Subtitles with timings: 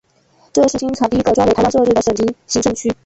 [0.51, 2.91] 这是清朝第一个专为台湾设置的省级行政区。